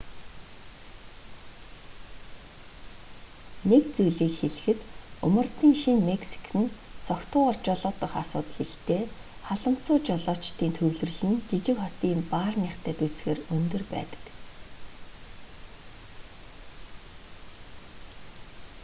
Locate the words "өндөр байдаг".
13.55-14.23